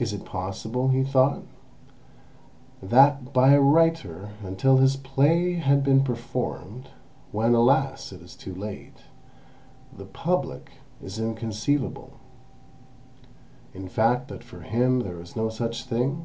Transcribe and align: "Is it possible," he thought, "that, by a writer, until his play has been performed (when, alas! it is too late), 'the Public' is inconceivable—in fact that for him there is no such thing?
"Is 0.00 0.12
it 0.12 0.24
possible," 0.24 0.88
he 0.88 1.04
thought, 1.04 1.44
"that, 2.82 3.32
by 3.32 3.52
a 3.52 3.60
writer, 3.60 4.30
until 4.42 4.78
his 4.78 4.96
play 4.96 5.52
has 5.52 5.80
been 5.84 6.02
performed 6.02 6.88
(when, 7.30 7.54
alas! 7.54 8.10
it 8.10 8.20
is 8.20 8.34
too 8.34 8.52
late), 8.52 9.02
'the 9.96 10.06
Public' 10.06 10.72
is 11.00 11.20
inconceivable—in 11.20 12.18
fact 13.86 14.26
that 14.26 14.42
for 14.42 14.62
him 14.62 15.02
there 15.04 15.20
is 15.20 15.36
no 15.36 15.48
such 15.48 15.84
thing? 15.84 16.24